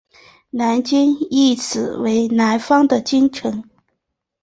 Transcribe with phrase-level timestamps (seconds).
[0.49, 3.69] 南京意思为南方的京城。